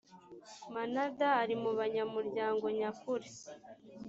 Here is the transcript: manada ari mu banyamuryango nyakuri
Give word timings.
manada 0.73 1.27
ari 1.41 1.55
mu 1.63 1.71
banyamuryango 1.79 2.65
nyakuri 2.79 3.27